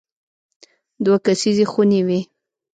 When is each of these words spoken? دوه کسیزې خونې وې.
دوه 1.03 1.17
کسیزې 1.25 1.65
خونې 1.71 2.01
وې. 2.07 2.19